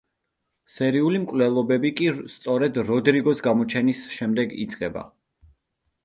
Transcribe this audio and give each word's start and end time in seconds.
სერიული 0.75 1.19
მკვლელობები 1.25 1.91
კი 1.99 2.07
სწორედ 2.35 2.79
როდრიგოს 2.87 3.43
გამოჩენის 3.49 4.01
შემდეგ 4.17 4.57
იწყება. 4.65 5.05